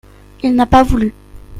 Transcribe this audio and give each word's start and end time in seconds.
Il 0.41 0.55
n'a 0.55 0.65
pas 0.65 0.81
voulu. 0.81 1.13